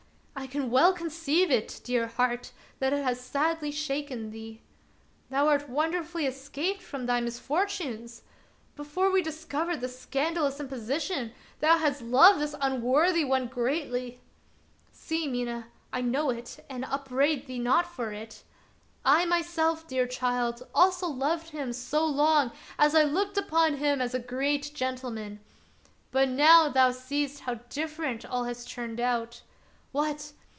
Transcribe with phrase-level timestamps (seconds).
[0.33, 4.63] I can well conceive it, dear heart, that it has sadly shaken thee.
[5.29, 8.23] Thou art wonderfully escaped from thy misfortunes!
[8.75, 14.19] Before we discovered the scandal ous imposition, thou hadst loved this unworthy one greatly;
[14.91, 18.41] see, Mina, I know it, and upbraid thee not for it.
[19.05, 24.15] I myself, dear child, also loved him so long as I looked upon him as
[24.15, 25.39] a great gentleman.
[26.09, 29.43] But now thou seest how different all has turned out.
[29.93, 30.31] What!